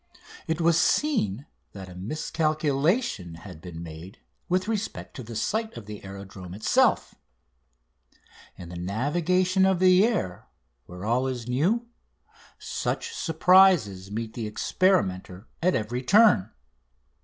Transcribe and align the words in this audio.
It 0.47 0.59
was 0.59 0.79
seen 0.79 1.45
that 1.73 1.87
a 1.87 1.93
miscalculation 1.93 3.35
had 3.35 3.61
been 3.61 3.83
made 3.83 4.19
with 4.49 4.67
respect 4.67 5.15
to 5.17 5.21
the 5.23 5.35
site 5.35 5.77
of 5.77 5.85
the 5.85 6.03
aerodrome 6.03 6.55
itself. 6.55 7.13
In 8.57 8.69
the 8.69 8.77
navigation 8.79 9.63
of 9.63 9.77
the 9.77 10.03
air, 10.03 10.47
where 10.87 11.05
all 11.05 11.27
is 11.27 11.47
new, 11.47 11.85
such 12.57 13.13
surprises 13.13 14.09
meet 14.09 14.33
the 14.33 14.47
experimenter 14.47 15.47
at 15.61 15.75
every 15.75 16.01
turn. 16.01 16.49